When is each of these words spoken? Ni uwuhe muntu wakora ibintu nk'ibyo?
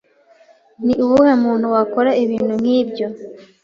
Ni 0.85 0.93
uwuhe 1.03 1.33
muntu 1.43 1.65
wakora 1.75 2.11
ibintu 2.23 2.53
nk'ibyo? 2.61 3.07